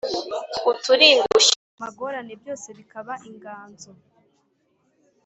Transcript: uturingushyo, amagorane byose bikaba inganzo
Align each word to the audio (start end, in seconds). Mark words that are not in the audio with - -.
uturingushyo, 0.71 1.55
amagorane 1.77 2.33
byose 2.41 2.67
bikaba 2.77 3.13
inganzo 3.29 3.89